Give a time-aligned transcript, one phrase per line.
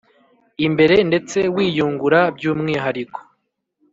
[0.67, 3.19] Imbere ndetse wiyungura by umwihariko